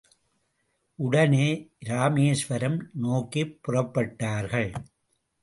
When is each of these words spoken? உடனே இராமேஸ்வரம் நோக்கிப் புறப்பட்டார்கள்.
உடனே 0.99 1.45
இராமேஸ்வரம் 1.85 2.89
நோக்கிப் 2.93 3.59
புறப்பட்டார்கள். 3.67 4.73